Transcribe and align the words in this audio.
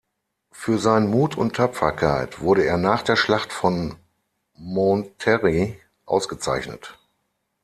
Für 0.51 0.79
seinen 0.79 1.11
Mut 1.11 1.37
und 1.37 1.55
Tapferkeit 1.55 2.39
wurde 2.41 2.65
er 2.65 2.77
nach 2.77 3.03
der 3.03 3.15
Schlacht 3.15 3.53
von 3.53 3.93
Monterrey 4.55 5.79
ausgezeichnet. 6.07 6.97